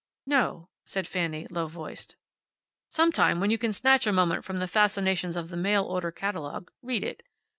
[0.25, 2.15] "No," said Fanny, low voiced.
[2.89, 6.71] "Sometime, when you can snatch a moment from the fascinations of the mail order catalogue,
[6.81, 7.21] read it.